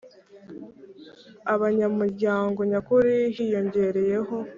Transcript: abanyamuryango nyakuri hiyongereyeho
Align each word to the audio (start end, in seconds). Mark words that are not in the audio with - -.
abanyamuryango 1.53 2.59
nyakuri 2.69 3.15
hiyongereyeho 3.35 4.35